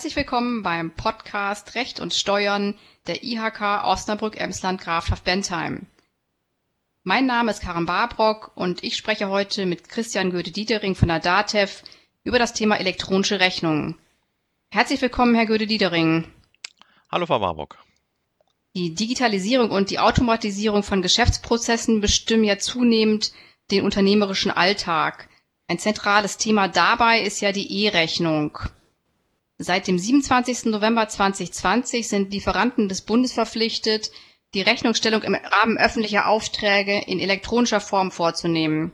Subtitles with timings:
[0.00, 2.74] Herzlich willkommen beim Podcast Recht und Steuern
[3.06, 5.88] der IHK Osnabrück-Emsland Grafschaft Bentheim.
[7.02, 11.82] Mein Name ist Karen Barbrock und ich spreche heute mit Christian Göde-Dietering von der DATEV
[12.24, 13.98] über das Thema elektronische Rechnungen.
[14.70, 16.24] Herzlich willkommen, Herr Göde-Dietering.
[17.12, 17.76] Hallo, Frau Barbrock.
[18.74, 23.34] Die Digitalisierung und die Automatisierung von Geschäftsprozessen bestimmen ja zunehmend
[23.70, 25.28] den unternehmerischen Alltag.
[25.68, 28.58] Ein zentrales Thema dabei ist ja die E-Rechnung.
[29.62, 30.64] Seit dem 27.
[30.72, 34.10] November 2020 sind Lieferanten des Bundes verpflichtet,
[34.54, 38.92] die Rechnungsstellung im Rahmen öffentlicher Aufträge in elektronischer Form vorzunehmen.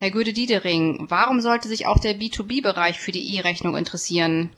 [0.00, 4.50] Herr Göde-Diedering, warum sollte sich auch der B2B-Bereich für die E-Rechnung interessieren?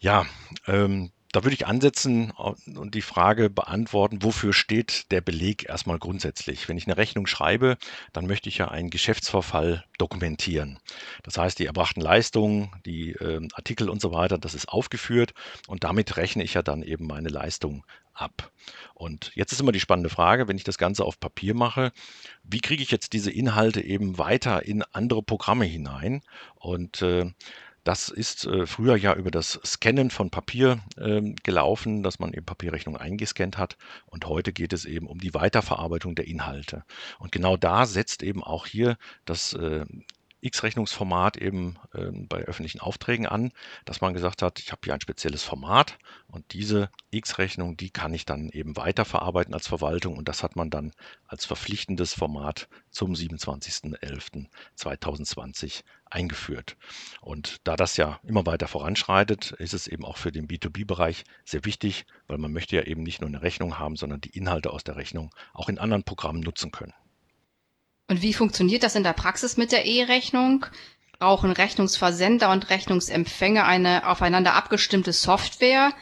[0.00, 0.26] Ja,
[0.66, 6.68] ähm, da würde ich ansetzen und die Frage beantworten, wofür steht der Beleg erstmal grundsätzlich?
[6.68, 7.76] Wenn ich eine Rechnung schreibe,
[8.12, 10.78] dann möchte ich ja einen Geschäftsverfall dokumentieren.
[11.22, 15.34] Das heißt, die erbrachten Leistungen, die äh, Artikel und so weiter, das ist aufgeführt
[15.68, 18.50] und damit rechne ich ja dann eben meine Leistung ab.
[18.94, 21.92] Und jetzt ist immer die spannende Frage, wenn ich das Ganze auf Papier mache,
[22.42, 26.22] wie kriege ich jetzt diese Inhalte eben weiter in andere Programme hinein?
[26.56, 27.30] Und äh,
[27.84, 32.44] das ist äh, früher ja über das Scannen von Papier ähm, gelaufen, dass man eben
[32.44, 33.76] Papierrechnung eingescannt hat.
[34.06, 36.84] Und heute geht es eben um die Weiterverarbeitung der Inhalte.
[37.18, 39.86] Und genau da setzt eben auch hier das äh,
[40.40, 43.52] X-Rechnungsformat eben äh, bei öffentlichen Aufträgen an,
[43.84, 48.14] dass man gesagt hat, ich habe hier ein spezielles Format und diese X-Rechnung, die kann
[48.14, 50.92] ich dann eben weiterverarbeiten als Verwaltung und das hat man dann
[51.26, 56.76] als verpflichtendes Format zum 27.11.2020 eingeführt.
[57.20, 61.64] Und da das ja immer weiter voranschreitet, ist es eben auch für den B2B-Bereich sehr
[61.64, 64.84] wichtig, weil man möchte ja eben nicht nur eine Rechnung haben, sondern die Inhalte aus
[64.84, 66.94] der Rechnung auch in anderen Programmen nutzen können.
[68.10, 70.66] Und wie funktioniert das in der Praxis mit der E-Rechnung?
[71.20, 75.92] Brauchen Rechnungsversender und Rechnungsempfänger eine aufeinander abgestimmte Software?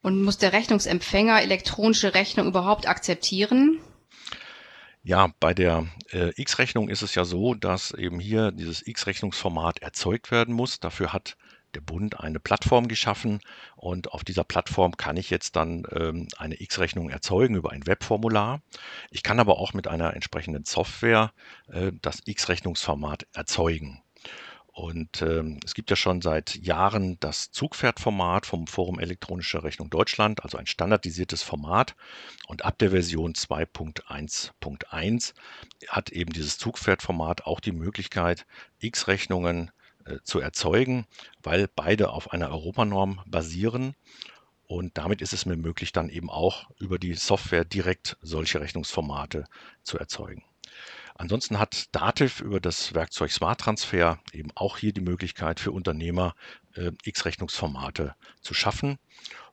[0.00, 3.80] Und muss der Rechnungsempfänger elektronische Rechnung überhaupt akzeptieren?
[5.02, 10.30] Ja, bei der äh, X-Rechnung ist es ja so, dass eben hier dieses X-Rechnungsformat erzeugt
[10.30, 10.78] werden muss.
[10.78, 11.36] Dafür hat
[11.74, 13.40] der Bund eine Plattform geschaffen
[13.76, 18.62] und auf dieser Plattform kann ich jetzt dann ähm, eine X-Rechnung erzeugen über ein Webformular.
[19.10, 21.32] Ich kann aber auch mit einer entsprechenden Software
[21.68, 24.02] äh, das X-Rechnungsformat erzeugen.
[24.72, 30.44] Und ähm, es gibt ja schon seit Jahren das Zugpferdformat vom Forum Elektronische Rechnung Deutschland,
[30.44, 31.96] also ein standardisiertes Format.
[32.46, 35.34] Und ab der Version 2.1.1
[35.88, 38.46] hat eben dieses Zugpferdformat auch die Möglichkeit,
[38.78, 39.72] X-Rechnungen
[40.24, 41.06] zu erzeugen,
[41.42, 43.94] weil beide auf einer Europanorm basieren.
[44.66, 49.44] Und damit ist es mir möglich, dann eben auch über die Software direkt solche Rechnungsformate
[49.82, 50.44] zu erzeugen.
[51.16, 56.34] Ansonsten hat Dativ über das Werkzeug Smart Transfer eben auch hier die Möglichkeit für Unternehmer
[56.74, 58.98] äh, X-Rechnungsformate zu schaffen.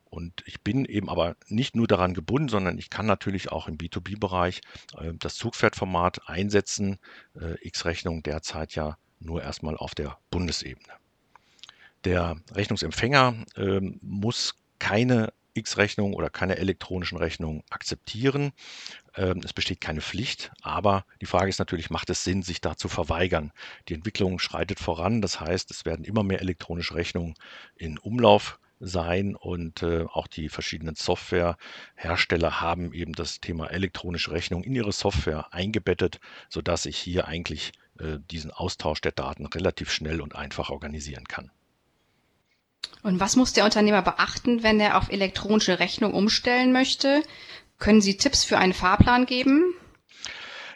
[0.05, 3.77] Und ich bin eben aber nicht nur daran gebunden, sondern ich kann natürlich auch im
[3.77, 4.61] B2B-Bereich
[4.97, 6.99] äh, das Zugpferdformat einsetzen.
[7.35, 10.93] Äh, X-Rechnung derzeit ja nur erstmal auf der Bundesebene.
[12.03, 18.51] Der Rechnungsempfänger äh, muss keine X-Rechnung oder keine elektronischen Rechnungen akzeptieren.
[19.15, 22.77] Ähm, es besteht keine Pflicht, aber die Frage ist natürlich, macht es Sinn, sich da
[22.77, 23.51] zu verweigern?
[23.89, 27.33] Die Entwicklung schreitet voran, das heißt, es werden immer mehr elektronische Rechnungen
[27.75, 34.63] in Umlauf sein und äh, auch die verschiedenen Softwarehersteller haben eben das Thema elektronische Rechnung
[34.63, 36.19] in ihre Software eingebettet,
[36.49, 37.71] sodass ich hier eigentlich
[38.31, 41.51] diesen Austausch der Daten relativ schnell und einfach organisieren kann.
[43.03, 47.23] Und was muss der Unternehmer beachten, wenn er auf elektronische Rechnung umstellen möchte?
[47.79, 49.73] Können Sie Tipps für einen Fahrplan geben?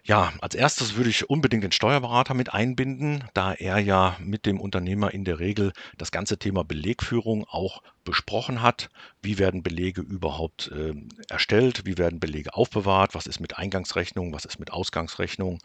[0.03, 4.59] Ja, als erstes würde ich unbedingt den Steuerberater mit einbinden, da er ja mit dem
[4.59, 8.89] Unternehmer in der Regel das ganze Thema Belegführung auch besprochen hat.
[9.21, 10.93] Wie werden Belege überhaupt äh,
[11.29, 11.85] erstellt?
[11.85, 13.13] Wie werden Belege aufbewahrt?
[13.13, 14.33] Was ist mit Eingangsrechnung?
[14.33, 15.59] Was ist mit Ausgangsrechnung?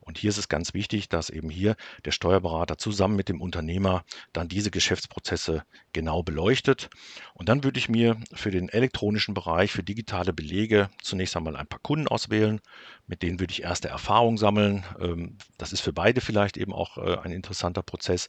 [0.00, 4.04] Und hier ist es ganz wichtig, dass eben hier der Steuerberater zusammen mit dem Unternehmer
[4.32, 6.88] dann diese Geschäftsprozesse genau beleuchtet.
[7.34, 11.66] Und dann würde ich mir für den elektronischen Bereich, für digitale Belege zunächst einmal ein
[11.66, 12.60] paar Kunden auswählen.
[13.06, 14.84] Mit denen würde ich erste Erfahrung sammeln.
[14.98, 18.28] Ähm, das ist für beide vielleicht eben auch äh, ein interessanter Prozess.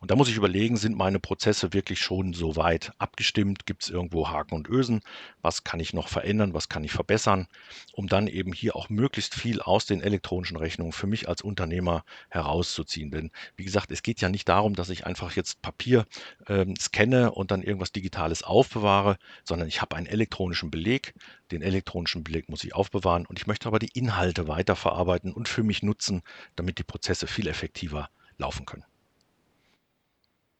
[0.00, 3.66] Und da muss ich überlegen, sind meine Prozesse wirklich schon so weit abgestimmt?
[3.66, 5.02] Gibt es irgendwo Haken und Ösen?
[5.42, 6.54] Was kann ich noch verändern?
[6.54, 7.48] Was kann ich verbessern?
[7.92, 12.04] Um dann eben hier auch möglichst viel aus den elektronischen Rechnungen für mich als Unternehmer
[12.30, 13.10] herauszuziehen.
[13.10, 16.06] Denn wie gesagt, es geht ja nicht darum, dass ich einfach jetzt Papier
[16.46, 21.14] ähm, scanne und dann irgendwas Digitales aufbewahre, sondern ich habe einen elektronischen Beleg.
[21.50, 25.62] Den elektronischen Beleg muss ich aufbewahren und ich möchte aber die Inhalte weiterverarbeiten und für
[25.62, 26.22] mich nutzen,
[26.56, 28.08] damit die Prozesse viel effektiver
[28.38, 28.84] laufen können.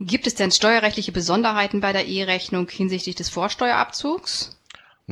[0.04, 4.58] Gibt es denn steuerrechtliche Besonderheiten bei der E-Rechnung hinsichtlich des Vorsteuerabzugs?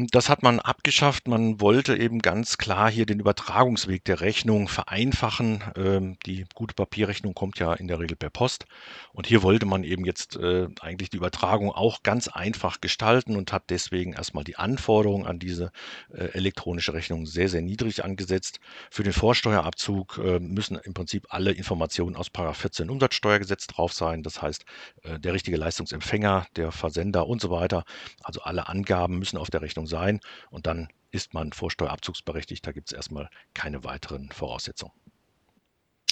[0.08, 1.29] Das hat man abgeschafft.
[1.29, 5.62] Man wollte eben ganz klar hier den Übertragungsweg der Rechnung vereinfachen.
[5.76, 8.67] Ähm, die gute Papierrechnung kommt ja in der Regel per Post.
[9.12, 13.52] Und hier wollte man eben jetzt äh, eigentlich die Übertragung auch ganz einfach gestalten und
[13.52, 15.73] hat deswegen erstmal die Anforderungen an diese
[16.12, 18.61] äh, elektronische Rechnung sehr, sehr niedrig angesetzt.
[18.91, 24.23] Für den Vorsteuerabzug äh, müssen im Prinzip alle Informationen aus 14 Umsatzsteuergesetz drauf sein.
[24.23, 24.64] Das heißt,
[25.05, 27.85] der richtige Leistungsempfänger, der Versender und so weiter.
[28.23, 30.20] Also alle Angaben müssen auf der Rechnung sein
[30.50, 32.66] und dann ist man vorsteuerabzugsberechtigt.
[32.66, 34.92] Da gibt es erstmal keine weiteren Voraussetzungen.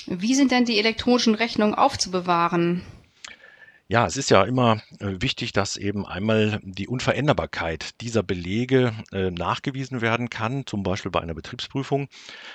[0.06, 2.82] Wie sind denn die elektronischen Rechnungen aufzubewahren?
[3.90, 9.30] Ja, es ist ja immer äh, wichtig, dass eben einmal die Unveränderbarkeit dieser Belege äh,
[9.30, 12.08] nachgewiesen werden kann, zum Beispiel bei einer Betriebsprüfung,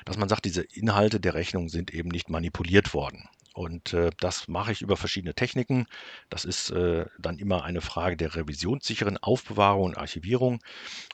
[0.05, 3.27] dass man sagt, diese Inhalte der Rechnung sind eben nicht manipuliert worden.
[3.53, 5.85] Und äh, das mache ich über verschiedene Techniken.
[6.29, 10.59] Das ist äh, dann immer eine Frage der revisionssicheren Aufbewahrung und Archivierung.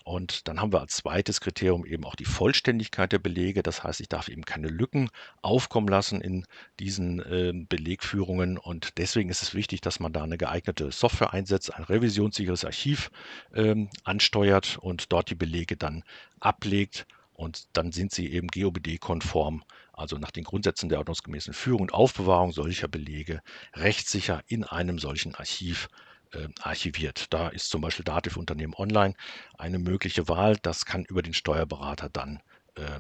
[0.06, 3.62] Und dann haben wir als zweites Kriterium eben auch die Vollständigkeit der Belege.
[3.62, 5.10] Das heißt, ich darf eben keine Lücken
[5.42, 6.46] aufkommen lassen in
[6.80, 8.58] diesen äh, Belegführungen.
[8.58, 13.12] Und deswegen ist es wichtig, dass man da eine geeignete Software einsetzt, ein revisionssicheres Archiv
[13.54, 16.04] ähm, ansteuert und dort die Belege dann
[16.40, 17.06] ablegt.
[17.34, 19.64] Und dann sind sie eben GOBD-konform
[20.00, 23.42] also nach den Grundsätzen der ordnungsgemäßen Führung und Aufbewahrung solcher Belege
[23.74, 25.90] rechtssicher in einem solchen Archiv
[26.32, 27.28] äh, archiviert.
[27.34, 29.14] Da ist zum Beispiel Dativ Unternehmen Online
[29.58, 30.58] eine mögliche Wahl.
[30.62, 32.42] Das kann über den Steuerberater dann
[32.76, 33.00] äh,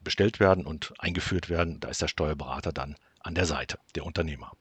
[0.00, 1.80] bestellt werden und eingeführt werden.
[1.80, 4.52] Da ist der Steuerberater dann an der Seite, der Unternehmer.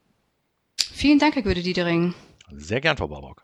[0.80, 2.14] Vielen Dank, Herr Göde-Diedering.
[2.52, 3.44] Sehr gern, Frau Barbock.